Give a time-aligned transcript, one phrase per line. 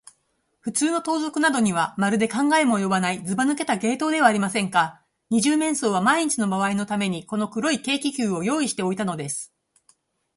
[0.61, 5.05] ふつうの盗賊などには、まるで考えもおよばない、ずばぬけた芸当ではありませんか。
[5.29, 9.53] 二十面相はまんいちのばあいのために、この黒い軽気球を用意しておいたのです。